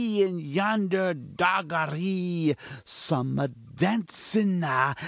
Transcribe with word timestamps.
in 0.01 0.39
yonder 0.39 1.13
doggery 1.13 2.57
some 2.83 3.37
a 3.37 3.47
dancin 3.47 4.63
ah! 4.65 4.95